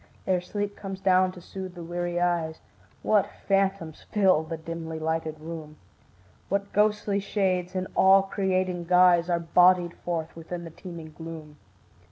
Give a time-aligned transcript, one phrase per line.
[0.25, 2.59] Ere sleep comes down to soothe the weary eyes,
[3.03, 5.77] What phantoms fill the dimly lighted room;
[6.49, 11.57] What ghostly shades in awe creating guise Are bodied forth within the teeming gloom.